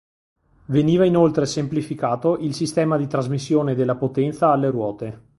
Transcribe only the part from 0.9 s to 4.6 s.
inoltre semplificato il sistema di trasmissione della potenza